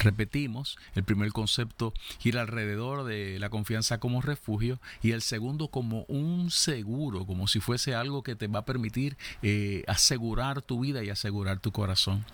Repetimos, 0.00 0.76
el 0.94 1.04
primer 1.04 1.32
concepto 1.32 1.92
gira 2.18 2.40
alrededor 2.40 3.04
de 3.04 3.38
la 3.38 3.48
confianza 3.48 3.98
como 3.98 4.20
refugio 4.22 4.80
y 5.02 5.12
el 5.12 5.22
segundo 5.22 5.68
como 5.68 6.04
un 6.08 6.50
seguro, 6.50 7.26
como 7.26 7.48
si 7.48 7.60
fuese 7.60 7.94
algo 7.94 8.22
que 8.22 8.36
te 8.36 8.48
va 8.48 8.60
a 8.60 8.64
permitir 8.64 9.16
eh, 9.42 9.84
asegurar 9.86 10.62
tu 10.62 10.80
vida 10.80 11.02
y 11.02 11.10
asegurar 11.10 11.60
tu 11.60 11.72
corazón. 11.72 12.24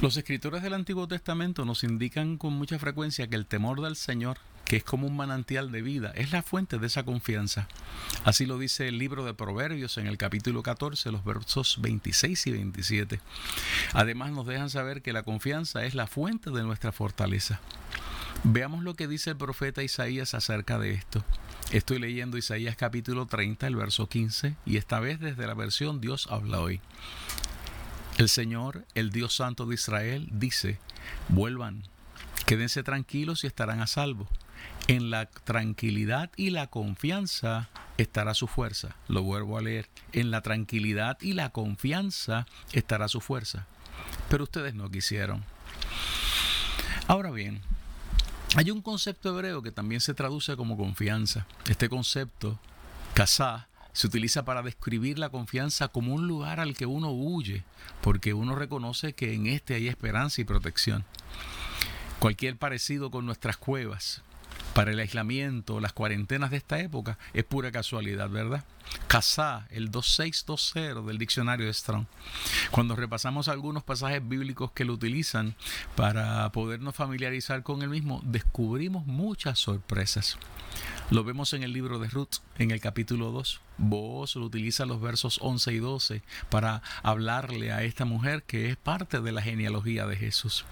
Los 0.00 0.16
escritores 0.16 0.62
del 0.62 0.74
Antiguo 0.74 1.08
Testamento 1.08 1.64
nos 1.64 1.82
indican 1.82 2.36
con 2.36 2.52
mucha 2.52 2.78
frecuencia 2.78 3.28
que 3.28 3.36
el 3.36 3.46
temor 3.46 3.80
del 3.80 3.96
Señor 3.96 4.38
que 4.66 4.76
es 4.76 4.84
como 4.84 5.06
un 5.06 5.16
manantial 5.16 5.70
de 5.70 5.80
vida, 5.80 6.12
es 6.16 6.32
la 6.32 6.42
fuente 6.42 6.78
de 6.78 6.88
esa 6.88 7.04
confianza. 7.04 7.68
Así 8.24 8.46
lo 8.46 8.58
dice 8.58 8.88
el 8.88 8.98
libro 8.98 9.24
de 9.24 9.32
Proverbios 9.32 9.96
en 9.96 10.08
el 10.08 10.18
capítulo 10.18 10.62
14, 10.62 11.12
los 11.12 11.24
versos 11.24 11.78
26 11.80 12.48
y 12.48 12.50
27. 12.50 13.20
Además 13.92 14.32
nos 14.32 14.46
dejan 14.46 14.68
saber 14.68 15.02
que 15.02 15.12
la 15.12 15.22
confianza 15.22 15.84
es 15.84 15.94
la 15.94 16.08
fuente 16.08 16.50
de 16.50 16.64
nuestra 16.64 16.90
fortaleza. 16.90 17.60
Veamos 18.42 18.82
lo 18.82 18.94
que 18.94 19.08
dice 19.08 19.30
el 19.30 19.36
profeta 19.36 19.84
Isaías 19.84 20.34
acerca 20.34 20.78
de 20.78 20.92
esto. 20.92 21.24
Estoy 21.70 22.00
leyendo 22.00 22.36
Isaías 22.36 22.76
capítulo 22.76 23.26
30, 23.26 23.68
el 23.68 23.76
verso 23.76 24.08
15, 24.08 24.56
y 24.66 24.76
esta 24.76 24.98
vez 24.98 25.20
desde 25.20 25.46
la 25.46 25.54
versión 25.54 26.00
Dios 26.00 26.26
habla 26.28 26.60
hoy. 26.60 26.80
El 28.16 28.30
Señor, 28.30 28.86
el 28.94 29.10
Dios 29.10 29.36
Santo 29.36 29.66
de 29.66 29.74
Israel, 29.74 30.28
dice, 30.32 30.78
vuelvan, 31.28 31.82
quédense 32.46 32.82
tranquilos 32.82 33.44
y 33.44 33.46
estarán 33.46 33.80
a 33.80 33.86
salvo. 33.86 34.26
En 34.88 35.10
la 35.10 35.26
tranquilidad 35.26 36.30
y 36.36 36.48
la 36.48 36.68
confianza 36.68 37.68
estará 37.98 38.32
su 38.32 38.46
fuerza. 38.46 38.96
Lo 39.08 39.22
vuelvo 39.22 39.58
a 39.58 39.62
leer. 39.62 39.90
En 40.12 40.30
la 40.30 40.40
tranquilidad 40.40 41.18
y 41.20 41.34
la 41.34 41.50
confianza 41.50 42.46
estará 42.72 43.08
su 43.08 43.20
fuerza. 43.20 43.66
Pero 44.30 44.44
ustedes 44.44 44.74
no 44.74 44.90
quisieron. 44.90 45.44
Ahora 47.08 47.30
bien, 47.30 47.60
hay 48.56 48.70
un 48.70 48.80
concepto 48.80 49.28
hebreo 49.28 49.60
que 49.62 49.72
también 49.72 50.00
se 50.00 50.14
traduce 50.14 50.56
como 50.56 50.78
confianza. 50.78 51.46
Este 51.68 51.90
concepto, 51.90 52.58
kasá, 53.12 53.68
se 53.96 54.08
utiliza 54.08 54.44
para 54.44 54.60
describir 54.60 55.18
la 55.18 55.30
confianza 55.30 55.88
como 55.88 56.12
un 56.12 56.28
lugar 56.28 56.60
al 56.60 56.76
que 56.76 56.84
uno 56.84 57.12
huye, 57.12 57.64
porque 58.02 58.34
uno 58.34 58.54
reconoce 58.54 59.14
que 59.14 59.32
en 59.32 59.46
este 59.46 59.72
hay 59.72 59.88
esperanza 59.88 60.42
y 60.42 60.44
protección. 60.44 61.06
Cualquier 62.18 62.58
parecido 62.58 63.10
con 63.10 63.24
nuestras 63.24 63.56
cuevas, 63.56 64.22
para 64.76 64.90
el 64.90 64.98
aislamiento, 64.98 65.80
las 65.80 65.94
cuarentenas 65.94 66.50
de 66.50 66.58
esta 66.58 66.78
época, 66.78 67.16
es 67.32 67.44
pura 67.44 67.72
casualidad, 67.72 68.28
¿verdad? 68.28 68.62
Casá, 69.08 69.66
el 69.70 69.90
2620 69.90 71.00
del 71.00 71.16
diccionario 71.16 71.64
de 71.64 71.72
Strong. 71.72 72.04
Cuando 72.70 72.94
repasamos 72.94 73.48
algunos 73.48 73.84
pasajes 73.84 74.20
bíblicos 74.28 74.72
que 74.72 74.84
lo 74.84 74.92
utilizan 74.92 75.54
para 75.94 76.52
podernos 76.52 76.94
familiarizar 76.94 77.62
con 77.62 77.80
el 77.80 77.88
mismo, 77.88 78.20
descubrimos 78.22 79.06
muchas 79.06 79.58
sorpresas. 79.58 80.36
Lo 81.08 81.24
vemos 81.24 81.54
en 81.54 81.62
el 81.62 81.72
libro 81.72 81.98
de 81.98 82.08
Ruth, 82.08 82.42
en 82.58 82.70
el 82.70 82.80
capítulo 82.80 83.30
2. 83.30 83.62
Vos 83.78 84.36
lo 84.36 84.44
utiliza 84.44 84.84
los 84.84 85.00
versos 85.00 85.38
11 85.40 85.72
y 85.72 85.78
12 85.78 86.22
para 86.50 86.82
hablarle 87.02 87.72
a 87.72 87.82
esta 87.82 88.04
mujer 88.04 88.42
que 88.42 88.68
es 88.68 88.76
parte 88.76 89.22
de 89.22 89.32
la 89.32 89.40
genealogía 89.40 90.04
de 90.04 90.16
Jesús. 90.16 90.66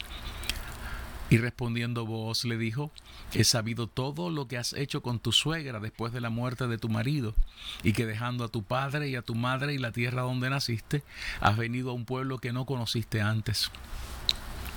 Y 1.35 1.37
respondiendo 1.37 2.07
vos 2.07 2.45
le 2.45 2.57
dijo, 2.57 2.93
he 3.33 3.43
sabido 3.43 3.88
todo 3.88 4.31
lo 4.31 4.47
que 4.47 4.57
has 4.57 4.73
hecho 4.73 5.03
con 5.03 5.19
tu 5.19 5.33
suegra 5.33 5.81
después 5.81 6.12
de 6.12 6.21
la 6.21 6.31
muerte 6.31 6.69
de 6.69 6.79
tu 6.79 6.88
marido, 6.88 7.35
y 7.83 7.93
que 7.93 8.07
dejando 8.07 8.45
a 8.45 8.49
tu 8.49 8.62
padre 8.62 9.09
y 9.09 9.17
a 9.17 9.23
tu 9.23 9.35
madre 9.35 9.75
y 9.75 9.79
la 9.79 9.91
tierra 9.91 10.23
donde 10.23 10.49
naciste, 10.49 11.03
has 11.41 11.57
venido 11.57 11.91
a 11.91 11.95
un 11.95 12.05
pueblo 12.05 12.38
que 12.38 12.53
no 12.53 12.67
conociste 12.67 13.21
antes. 13.21 13.73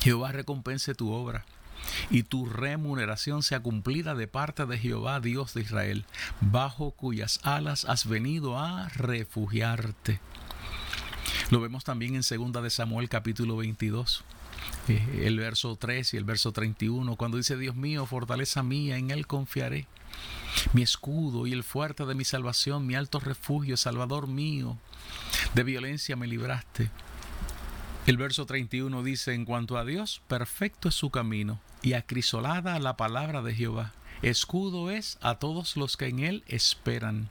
Jehová 0.02 0.32
recompense 0.32 0.96
tu 0.96 1.12
obra, 1.12 1.46
y 2.10 2.24
tu 2.24 2.48
remuneración 2.48 3.44
sea 3.44 3.60
cumplida 3.60 4.16
de 4.16 4.28
parte 4.28 4.66
de 4.66 4.80
Jehová, 4.80 5.20
Dios 5.20 5.54
de 5.54 5.62
Israel, 5.62 6.06
bajo 6.42 6.90
cuyas 6.90 7.40
alas 7.44 7.86
has 7.86 8.08
venido 8.08 8.58
a 8.58 8.90
refugiarte. 8.90 10.20
Lo 11.52 11.62
vemos 11.62 11.84
también 11.84 12.16
en 12.16 12.24
2 12.28 12.64
de 12.64 12.70
Samuel 12.72 13.10
capítulo 13.10 13.58
22 13.58 14.24
el 14.88 15.38
verso 15.38 15.76
3 15.76 16.14
y 16.14 16.18
el 16.18 16.24
verso 16.24 16.52
31, 16.52 17.16
cuando 17.16 17.38
dice, 17.38 17.58
Dios 17.58 17.76
mío, 17.76 18.06
fortaleza 18.06 18.64
mía, 18.64 18.98
en 18.98 19.12
Él 19.12 19.28
confiaré. 19.28 19.88
Mi 20.74 20.82
escudo 20.82 21.46
y 21.48 21.54
el 21.54 21.64
fuerte 21.64 22.06
de 22.06 22.16
mi 22.16 22.24
salvación, 22.26 22.88
mi 22.88 22.96
alto 22.96 23.20
refugio, 23.20 23.78
Salvador 23.78 24.28
mío, 24.28 24.78
de 25.54 25.64
violencia 25.64 26.16
me 26.16 26.28
libraste. 26.28 26.90
El 28.06 28.18
verso 28.18 28.46
31 28.46 29.04
dice, 29.04 29.34
en 29.34 29.46
cuanto 29.46 29.78
a 29.78 29.84
Dios, 29.84 30.22
perfecto 30.28 30.88
es 30.88 30.96
su 30.96 31.10
camino 31.10 31.60
y 31.82 31.94
acrisolada 31.94 32.80
la 32.80 32.96
palabra 32.96 33.42
de 33.42 33.54
Jehová. 33.54 33.94
Escudo 34.22 34.90
es 34.90 35.18
a 35.22 35.36
todos 35.36 35.76
los 35.76 35.98
que 35.98 36.08
en 36.08 36.20
Él 36.20 36.44
esperan. 36.48 37.30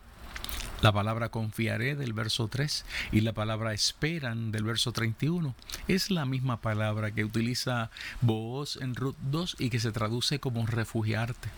La 0.83 0.93
palabra 0.93 1.31
confiaré 1.31 1.97
del 1.97 2.13
verso 2.13 2.49
3 2.49 2.85
y 3.13 3.23
la 3.23 3.33
palabra 3.33 3.73
esperan 3.73 4.53
del 4.53 4.65
verso 4.65 4.93
31 4.93 5.55
es 5.89 6.11
la 6.11 6.27
misma 6.27 6.61
palabra 6.61 7.13
que 7.13 7.25
utiliza 7.25 7.91
vos 8.21 8.79
en 8.81 8.95
Ruth 8.95 9.17
2 9.31 9.57
y 9.59 9.71
que 9.71 9.81
se 9.81 9.93
traduce 9.93 10.39
como 10.39 10.67
refugiarte. 10.67 11.49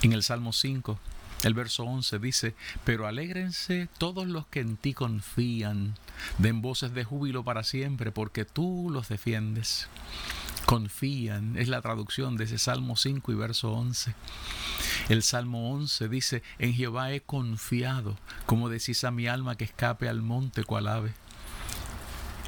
En 0.00 0.12
el 0.12 0.22
Salmo 0.22 0.52
5, 0.52 0.98
el 1.44 1.54
verso 1.54 1.84
11 1.84 2.18
dice, 2.20 2.54
pero 2.84 3.06
alégrense 3.06 3.88
todos 3.98 4.26
los 4.26 4.46
que 4.46 4.60
en 4.60 4.76
ti 4.76 4.94
confían, 4.94 5.94
den 6.38 6.62
voces 6.62 6.94
de 6.94 7.04
júbilo 7.04 7.44
para 7.44 7.64
siempre, 7.64 8.12
porque 8.12 8.44
tú 8.44 8.88
los 8.90 9.08
defiendes 9.08 9.88
confían, 10.66 11.56
es 11.56 11.68
la 11.68 11.82
traducción 11.82 12.36
de 12.36 12.44
ese 12.44 12.58
Salmo 12.58 12.96
5 12.96 13.30
y 13.32 13.34
verso 13.34 13.72
11. 13.72 14.14
El 15.08 15.22
Salmo 15.22 15.72
11 15.72 16.08
dice, 16.08 16.42
en 16.58 16.74
Jehová 16.74 17.12
he 17.12 17.20
confiado, 17.20 18.16
como 18.46 18.68
decís 18.68 19.04
a 19.04 19.10
mi 19.10 19.26
alma 19.26 19.56
que 19.56 19.64
escape 19.64 20.08
al 20.08 20.22
monte 20.22 20.64
cual 20.64 20.86
ave. 20.86 21.12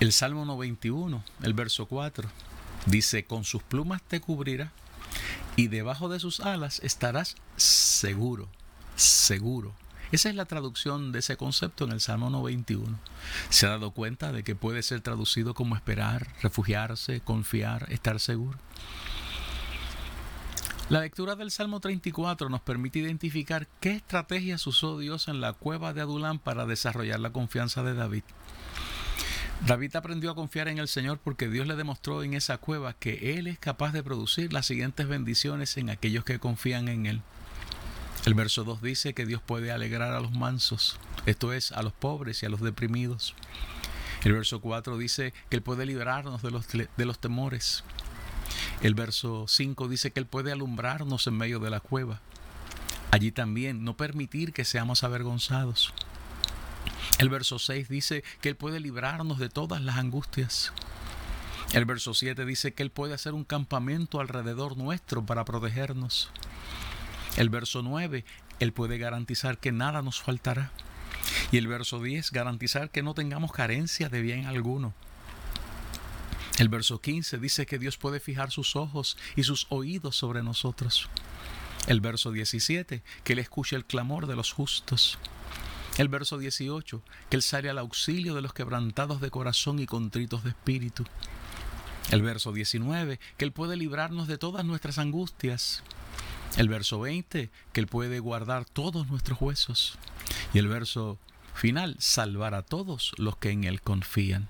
El 0.01 0.13
Salmo 0.13 0.45
91, 0.45 1.25
el 1.43 1.55
verso 1.55 1.87
4, 1.87 2.29
dice, 2.87 3.25
con 3.25 3.45
sus 3.45 3.63
plumas 3.63 4.03
te 4.03 4.21
cubrirá 4.21 4.73
y 5.57 5.69
debajo 5.69 6.09
de 6.09 6.21
sus 6.21 6.41
alas 6.41 6.81
estarás 6.83 7.37
seguro, 7.57 8.49
seguro. 8.97 9.75
Esa 10.13 10.29
es 10.29 10.37
la 10.37 10.45
traducción 10.45 11.11
de 11.11 11.19
ese 11.21 11.37
concepto 11.37 11.85
en 11.85 11.93
el 11.93 12.01
Salmo 12.01 12.31
91. 12.31 12.99
¿Se 13.49 13.67
ha 13.67 13.71
dado 13.71 13.91
cuenta 13.91 14.33
de 14.33 14.45
que 14.45 14.55
puede 14.55 14.83
ser 14.83 15.01
traducido 15.01 15.55
como 15.55 15.75
esperar, 15.75 16.29
refugiarse, 16.41 17.21
confiar, 17.21 17.87
estar 17.91 18.21
seguro? 18.21 18.59
La 20.91 21.00
lectura 21.00 21.35
del 21.35 21.50
Salmo 21.50 21.81
34 21.81 22.50
nos 22.50 22.61
permite 22.61 22.99
identificar 22.99 23.67
qué 23.81 23.93
estrategias 23.93 24.67
usó 24.67 24.99
Dios 24.99 25.29
en 25.29 25.41
la 25.41 25.55
cueva 25.55 25.95
de 25.95 26.03
Adulán 26.03 26.38
para 26.38 26.67
desarrollar 26.67 27.21
la 27.21 27.33
confianza 27.33 27.83
de 27.83 27.95
David. 27.95 28.23
David 29.67 29.97
aprendió 29.97 30.31
a 30.31 30.35
confiar 30.35 30.69
en 30.69 30.76
el 30.76 30.88
Señor 30.88 31.21
porque 31.25 31.49
Dios 31.49 31.67
le 31.67 31.76
demostró 31.76 32.23
en 32.23 32.35
esa 32.35 32.59
cueva 32.59 32.93
que 32.93 33.38
Él 33.38 33.47
es 33.47 33.59
capaz 33.59 33.93
de 33.93 34.03
producir 34.03 34.53
las 34.53 34.67
siguientes 34.67 35.09
bendiciones 35.09 35.79
en 35.79 35.88
aquellos 35.88 36.23
que 36.25 36.38
confían 36.38 36.88
en 36.88 37.07
Él. 37.07 37.23
El 38.26 38.35
verso 38.35 38.62
2 38.64 38.83
dice 38.83 39.14
que 39.14 39.25
Dios 39.25 39.41
puede 39.41 39.73
alegrar 39.73 40.12
a 40.12 40.21
los 40.21 40.33
mansos, 40.33 40.99
esto 41.25 41.55
es, 41.55 41.73
a 41.73 41.83
los 41.83 41.95
pobres 41.95 42.43
y 42.43 42.47
a 42.47 42.50
los 42.50 42.61
deprimidos. 42.61 43.35
El 44.23 44.35
verso 44.35 44.61
4 44.61 44.99
dice 44.99 45.33
que 45.49 45.57
Él 45.57 45.62
puede 45.62 45.87
liberarnos 45.87 46.43
de 46.43 46.50
los, 46.50 46.67
de 46.69 47.05
los 47.07 47.19
temores. 47.19 47.85
El 48.83 48.95
verso 48.95 49.47
5 49.49 49.89
dice 49.89 50.13
que 50.13 50.21
Él 50.21 50.27
puede 50.27 50.53
alumbrarnos 50.53 51.27
en 51.27 51.37
medio 51.37 51.59
de 51.59 51.71
la 51.71 51.81
cueva. 51.81 52.21
Allí 53.11 53.31
también 53.33 53.85
no 53.85 53.97
permitir 53.97 54.53
que 54.53 54.65
seamos 54.65 55.05
avergonzados. 55.05 55.93
El 57.19 57.29
verso 57.29 57.59
6 57.59 57.89
dice 57.89 58.25
que 58.41 58.51
Él 58.51 58.57
puede 58.57 58.81
librarnos 58.81 59.39
de 59.39 59.49
todas 59.49 59.81
las 59.83 59.97
angustias. 59.97 60.73
El 61.73 61.85
verso 61.85 62.15
7 62.15 62.45
dice 62.45 62.75
que 62.75 62.83
Él 62.83 62.91
puede 62.91 63.15
hacer 63.15 63.35
un 63.35 63.45
campamento 63.45 64.21
alrededor 64.21 64.77
nuestro 64.77 65.25
para 65.25 65.45
protegernos. 65.45 66.31
El 67.37 67.51
verso 67.51 67.83
9, 67.83 68.25
Él 68.61 68.73
puede 68.73 68.99
garantizar 68.99 69.59
que 69.59 69.73
nada 69.73 70.03
nos 70.03 70.21
faltará. 70.21 70.73
Y 71.51 71.57
el 71.57 71.67
verso 71.67 72.01
10, 72.01 72.31
garantizar 72.33 72.91
que 72.91 73.03
no 73.03 73.15
tengamos 73.15 73.53
carencia 73.53 74.09
de 74.09 74.21
bien 74.21 74.47
alguno. 74.47 74.95
El 76.59 76.69
verso 76.69 77.01
15 77.01 77.39
dice 77.39 77.67
que 77.67 77.81
Dios 77.81 77.97
puede 77.97 78.21
fijar 78.21 78.53
sus 78.53 78.77
ojos 78.77 79.17
y 79.35 79.43
sus 79.43 79.67
oídos 79.71 80.17
sobre 80.17 80.43
nosotros. 80.43 81.09
El 81.89 82.01
verso 82.01 82.31
17, 82.31 83.03
que 83.25 83.33
Él 83.33 83.41
escucha 83.41 83.75
el 83.75 83.85
clamor 83.85 84.29
de 84.29 84.37
los 84.37 84.53
justos. 84.53 85.19
El 85.99 86.09
verso 86.09 86.39
18, 86.39 87.03
que 87.29 87.37
Él 87.37 87.43
sale 87.43 87.71
al 87.71 87.79
auxilio 87.79 88.35
de 88.35 88.41
los 88.41 88.55
quebrantados 88.55 89.21
de 89.21 89.31
corazón 89.31 89.81
y 89.81 89.87
contritos 89.87 90.45
de 90.45 90.51
espíritu. 90.51 91.05
El 92.11 92.23
verso 92.23 92.53
19, 92.53 93.19
que 93.37 93.45
Él 93.45 93.53
puede 93.53 93.77
librarnos 93.77 94.29
de 94.29 94.39
todas 94.39 94.65
nuestras 94.65 94.99
angustias. 94.99 95.83
El 96.57 96.69
verso 96.69 97.01
20, 97.01 97.51
que 97.73 97.81
Él 97.81 97.89
puede 97.89 98.21
guardar 98.21 98.65
todos 98.65 99.09
nuestros 99.09 99.41
huesos. 99.41 99.99
Y 100.53 100.59
el 100.59 100.69
verso 100.69 101.19
final, 101.53 101.97
salvar 101.99 102.55
a 102.55 102.63
todos 102.63 103.13
los 103.19 103.37
que 103.39 103.51
en 103.51 103.65
Él 103.65 103.83
confían. 103.83 104.49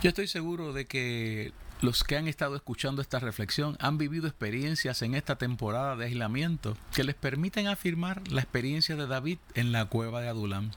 Yo 0.00 0.10
estoy 0.10 0.28
seguro 0.28 0.72
de 0.72 0.86
que 0.86 1.52
los 1.80 2.04
que 2.04 2.16
han 2.16 2.28
estado 2.28 2.54
escuchando 2.54 3.02
esta 3.02 3.18
reflexión 3.18 3.76
han 3.80 3.98
vivido 3.98 4.28
experiencias 4.28 5.02
en 5.02 5.16
esta 5.16 5.36
temporada 5.36 5.96
de 5.96 6.04
aislamiento 6.04 6.76
que 6.94 7.02
les 7.02 7.16
permiten 7.16 7.66
afirmar 7.66 8.22
la 8.28 8.40
experiencia 8.40 8.94
de 8.94 9.08
David 9.08 9.38
en 9.54 9.72
la 9.72 9.86
cueva 9.86 10.20
de 10.20 10.28
Adulam. 10.28 10.70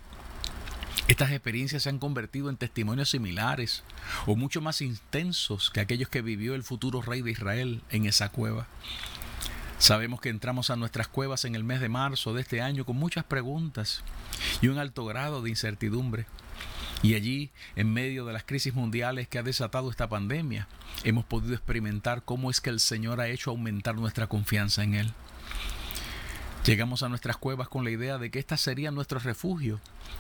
Estas 1.08 1.30
experiencias 1.30 1.84
se 1.84 1.90
han 1.90 2.00
convertido 2.00 2.50
en 2.50 2.58
testimonios 2.58 3.12
similares 3.12 3.84
o 4.25 4.36
mucho 4.36 4.60
más 4.60 4.82
intensos 4.82 5.70
que 5.70 5.82
aquellos 5.82 6.10
que 6.10 6.24
vivió 6.24 6.56
el 6.56 6.63
futuro 6.63 7.04
rey 7.04 7.22
de 7.22 7.30
Israel 7.30 7.84
en 7.92 8.08
esa 8.08 8.30
cueva. 8.30 8.66
Sabemos 9.78 10.20
que 10.20 10.30
entramos 10.30 10.72
a 10.72 10.78
nuestras 10.78 11.08
cuevas 11.08 11.46
en 11.46 11.54
el 11.54 11.63
mes 11.63 11.80
de 11.80 11.90
marzo 11.90 12.34
de 12.34 12.42
este 12.42 12.62
año 12.62 12.86
con 12.86 12.98
muchas 12.98 13.24
preguntas 13.24 14.04
y 14.63 14.68
un 14.68 14.80
alto 14.80 15.06
grado 15.06 15.44
de 15.44 15.51
incertidumbre. 15.51 16.25
Y 17.03 17.15
allí, 17.15 17.50
en 17.75 17.91
medio 17.91 18.25
de 18.25 18.34
las 18.34 18.43
crisis 18.43 18.75
mundiales 18.75 19.27
que 19.27 19.39
ha 19.39 19.43
desatado 19.43 19.89
esta 19.89 20.08
pandemia, 20.08 20.67
hemos 21.03 21.25
podido 21.25 21.53
experimentar 21.53 22.24
cómo 22.24 22.51
es 22.51 22.62
que 22.62 22.70
el 22.70 22.79
Señor 22.79 23.20
ha 23.22 23.27
hecho 23.27 23.50
aumentar 23.50 23.96
nuestra 23.96 24.27
confianza 24.27 24.84
en 24.84 24.93
Él. 24.93 25.13
Llegamos 26.63 27.01
a 27.01 27.10
nuestras 27.10 27.38
cuevas 27.38 27.70
con 27.70 27.84
la 27.84 27.89
idea 27.89 28.20
de 28.20 28.29
que 28.29 28.38
esta 28.38 28.55
sería 28.55 28.91
nuestro 28.91 29.17
refugio 29.17 29.79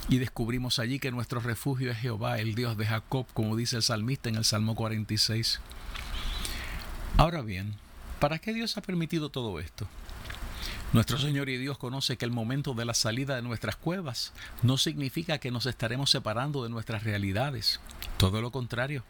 y 0.09 0.17
descubrimos 0.17 0.79
allí 0.79 0.97
que 0.97 1.11
nuestro 1.11 1.39
refugio 1.39 1.91
es 1.91 1.99
Jehová, 1.99 2.39
el 2.39 2.55
Dios 2.55 2.77
de 2.77 2.87
Jacob, 2.87 3.27
como 3.33 3.55
dice 3.55 3.75
el 3.75 3.83
salmista 3.83 4.29
en 4.29 4.35
el 4.37 4.43
Salmo 4.43 4.73
46. 4.73 5.59
Ahora 7.17 7.43
bien, 7.43 7.75
¿para 8.19 8.39
qué 8.39 8.53
Dios 8.53 8.75
ha 8.75 8.81
permitido 8.81 9.29
todo 9.29 9.59
esto? 9.59 9.87
Nuestro 10.93 11.17
Señor 11.17 11.47
y 11.47 11.57
Dios 11.57 11.77
conoce 11.77 12.17
que 12.17 12.25
el 12.25 12.31
momento 12.31 12.73
de 12.73 12.83
la 12.83 12.93
salida 12.93 13.37
de 13.37 13.41
nuestras 13.41 13.77
cuevas 13.77 14.33
no 14.61 14.75
significa 14.75 15.37
que 15.37 15.49
nos 15.49 15.65
estaremos 15.65 16.09
separando 16.09 16.63
de 16.63 16.69
nuestras 16.69 17.05
realidades. 17.05 17.79
Todo 18.17 18.41
lo 18.41 18.51
contrario. 18.51 19.05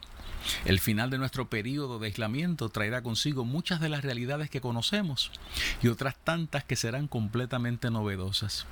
El 0.66 0.80
final 0.80 1.10
de 1.10 1.18
nuestro 1.18 1.50
periodo 1.50 1.98
de 1.98 2.06
aislamiento 2.06 2.70
traerá 2.70 3.02
consigo 3.02 3.46
muchas 3.46 3.80
de 3.80 3.90
las 3.90 4.04
realidades 4.04 4.52
que 4.52 4.62
conocemos 4.62 5.32
y 5.82 5.88
otras 5.88 6.16
tantas 6.24 6.64
que 6.64 6.76
serán 6.76 7.08
completamente 7.08 7.90
novedosas. 7.90 8.68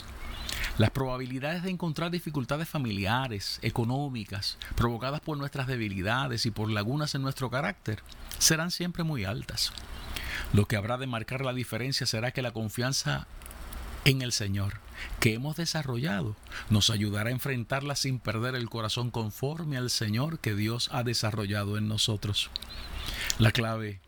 Las 0.77 0.91
probabilidades 0.91 1.63
de 1.63 1.71
encontrar 1.71 2.11
dificultades 2.11 2.69
familiares, 2.69 3.57
económicas, 3.63 4.59
provocadas 4.75 5.19
por 5.19 5.35
nuestras 5.35 5.65
debilidades 5.65 6.45
y 6.45 6.51
por 6.51 6.69
lagunas 6.69 7.15
en 7.15 7.23
nuestro 7.23 7.49
carácter, 7.49 8.03
serán 8.37 8.69
siempre 8.69 9.03
muy 9.03 9.25
altas. 9.25 9.73
Lo 10.53 10.65
que 10.65 10.75
habrá 10.75 10.97
de 10.97 11.07
marcar 11.07 11.45
la 11.45 11.53
diferencia 11.53 12.05
será 12.07 12.31
que 12.31 12.41
la 12.41 12.51
confianza 12.51 13.27
en 14.05 14.21
el 14.21 14.31
Señor 14.31 14.79
que 15.19 15.33
hemos 15.33 15.55
desarrollado 15.55 16.35
nos 16.69 16.89
ayudará 16.89 17.29
a 17.29 17.33
enfrentarla 17.33 17.95
sin 17.95 18.19
perder 18.19 18.55
el 18.55 18.69
corazón 18.69 19.11
conforme 19.11 19.77
al 19.77 19.89
Señor 19.89 20.39
que 20.39 20.55
Dios 20.55 20.89
ha 20.91 21.03
desarrollado 21.03 21.77
en 21.77 21.87
nosotros. 21.87 22.49
La 23.37 23.51
clave 23.51 23.99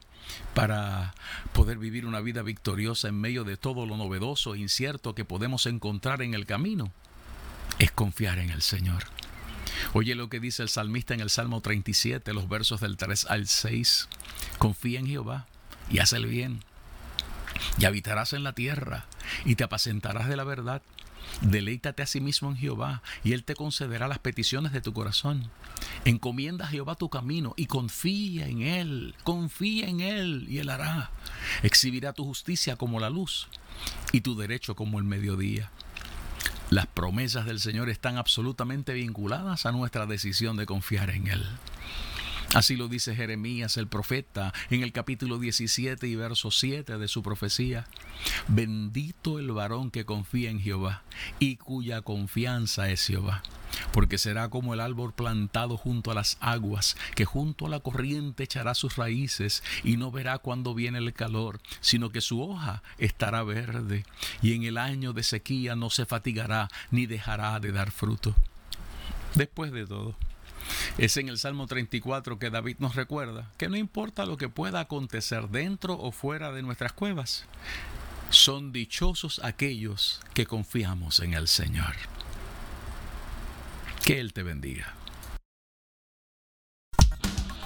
para 0.53 1.13
poder 1.53 1.77
vivir 1.77 2.05
una 2.05 2.21
vida 2.21 2.41
victoriosa 2.41 3.07
en 3.09 3.19
medio 3.19 3.43
de 3.43 3.57
todo 3.57 3.85
lo 3.85 3.97
novedoso 3.97 4.55
e 4.55 4.59
incierto 4.59 5.15
que 5.15 5.25
podemos 5.25 5.65
encontrar 5.65 6.21
en 6.21 6.33
el 6.33 6.45
camino 6.45 6.91
es 7.79 7.91
confiar 7.91 8.39
en 8.39 8.49
el 8.49 8.61
Señor. 8.61 9.03
Oye 9.93 10.15
lo 10.15 10.29
que 10.29 10.39
dice 10.39 10.63
el 10.63 10.69
salmista 10.69 11.13
en 11.13 11.21
el 11.21 11.29
Salmo 11.29 11.61
37, 11.61 12.33
los 12.33 12.49
versos 12.49 12.81
del 12.81 12.97
3 12.97 13.25
al 13.29 13.47
6. 13.47 14.09
Confía 14.57 14.99
en 14.99 15.07
Jehová 15.07 15.47
y 15.91 15.99
haz 15.99 16.13
el 16.13 16.25
bien. 16.25 16.63
Y 17.77 17.85
habitarás 17.85 18.33
en 18.33 18.43
la 18.43 18.53
tierra 18.53 19.05
y 19.45 19.55
te 19.55 19.63
apacentarás 19.63 20.27
de 20.27 20.35
la 20.35 20.43
verdad. 20.43 20.81
Deleítate 21.41 22.03
a 22.03 22.07
sí 22.07 22.19
mismo 22.19 22.49
en 22.49 22.57
Jehová 22.57 23.01
y 23.23 23.33
Él 23.33 23.43
te 23.43 23.55
concederá 23.55 24.07
las 24.07 24.19
peticiones 24.19 24.73
de 24.73 24.81
tu 24.81 24.93
corazón. 24.93 25.49
Encomienda 26.05 26.65
a 26.65 26.67
Jehová 26.67 26.95
tu 26.95 27.09
camino 27.09 27.53
y 27.55 27.67
confía 27.67 28.47
en 28.47 28.61
Él, 28.61 29.15
confía 29.23 29.87
en 29.87 30.01
Él 30.01 30.45
y 30.49 30.59
Él 30.59 30.69
hará. 30.69 31.11
Exhibirá 31.63 32.13
tu 32.13 32.25
justicia 32.25 32.75
como 32.75 32.99
la 32.99 33.09
luz 33.09 33.47
y 34.11 34.21
tu 34.21 34.35
derecho 34.35 34.75
como 34.75 34.99
el 34.99 35.05
mediodía. 35.05 35.71
Las 36.69 36.87
promesas 36.87 37.45
del 37.45 37.59
Señor 37.59 37.89
están 37.89 38.17
absolutamente 38.17 38.93
vinculadas 38.93 39.65
a 39.65 39.71
nuestra 39.71 40.05
decisión 40.05 40.57
de 40.57 40.65
confiar 40.65 41.09
en 41.09 41.27
Él. 41.27 41.45
Así 42.53 42.75
lo 42.75 42.89
dice 42.89 43.15
Jeremías 43.15 43.77
el 43.77 43.87
profeta 43.87 44.53
en 44.69 44.83
el 44.83 44.91
capítulo 44.91 45.39
17 45.39 46.05
y 46.05 46.15
verso 46.17 46.51
7 46.51 46.97
de 46.97 47.07
su 47.07 47.23
profecía. 47.23 47.87
Bendito 48.49 49.39
el 49.39 49.49
varón 49.53 49.89
que 49.89 50.03
confía 50.03 50.49
en 50.49 50.59
Jehová 50.59 51.03
y 51.39 51.55
cuya 51.55 52.01
confianza 52.01 52.89
es 52.89 53.07
Jehová, 53.07 53.41
porque 53.93 54.17
será 54.17 54.49
como 54.49 54.73
el 54.73 54.81
árbol 54.81 55.13
plantado 55.13 55.77
junto 55.77 56.11
a 56.11 56.13
las 56.13 56.37
aguas, 56.41 56.97
que 57.15 57.23
junto 57.23 57.67
a 57.67 57.69
la 57.69 57.79
corriente 57.79 58.43
echará 58.43 58.75
sus 58.75 58.97
raíces 58.97 59.63
y 59.85 59.95
no 59.95 60.11
verá 60.11 60.37
cuando 60.37 60.73
viene 60.73 60.97
el 60.97 61.13
calor, 61.13 61.61
sino 61.79 62.11
que 62.11 62.19
su 62.19 62.41
hoja 62.41 62.83
estará 62.97 63.43
verde 63.43 64.03
y 64.41 64.55
en 64.55 64.63
el 64.63 64.77
año 64.77 65.13
de 65.13 65.23
sequía 65.23 65.77
no 65.77 65.89
se 65.89 66.05
fatigará 66.05 66.67
ni 66.91 67.05
dejará 67.05 67.57
de 67.61 67.71
dar 67.71 67.91
fruto. 67.91 68.35
Después 69.35 69.71
de 69.71 69.87
todo, 69.87 70.17
es 70.97 71.17
en 71.17 71.29
el 71.29 71.37
Salmo 71.37 71.67
34 71.67 72.39
que 72.39 72.49
David 72.49 72.77
nos 72.79 72.95
recuerda 72.95 73.51
que 73.57 73.69
no 73.69 73.77
importa 73.77 74.25
lo 74.25 74.37
que 74.37 74.49
pueda 74.49 74.81
acontecer 74.81 75.49
dentro 75.49 75.97
o 75.97 76.11
fuera 76.11 76.51
de 76.51 76.61
nuestras 76.61 76.93
cuevas, 76.93 77.45
son 78.29 78.71
dichosos 78.71 79.41
aquellos 79.43 80.21
que 80.33 80.45
confiamos 80.45 81.19
en 81.19 81.33
el 81.33 81.47
Señor. 81.47 81.95
Que 84.03 84.19
Él 84.19 84.33
te 84.33 84.43
bendiga. 84.43 84.95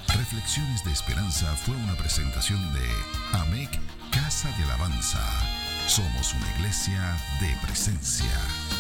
Reflexiones 0.08 0.84
de 0.84 0.92
Esperanza 0.92 1.56
fue 1.56 1.76
una 1.76 1.96
presentación 1.96 2.60
de 2.74 3.38
AMEC 3.38 3.80
Casa 4.12 4.50
de 4.58 4.64
Alabanza. 4.64 5.22
Somos 5.88 6.34
una 6.34 6.56
iglesia 6.56 7.18
de 7.40 7.56
presencia. 7.62 8.75